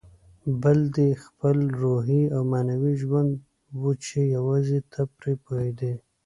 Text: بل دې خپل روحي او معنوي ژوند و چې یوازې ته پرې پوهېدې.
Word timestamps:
بل 0.61 0.79
دې 0.95 1.09
خپل 1.23 1.57
روحي 1.81 2.23
او 2.35 2.41
معنوي 2.51 2.93
ژوند 3.01 3.31
و 3.81 3.83
چې 4.03 4.19
یوازې 4.35 4.79
ته 4.91 5.01
پرې 5.17 5.33
پوهېدې. 5.43 5.93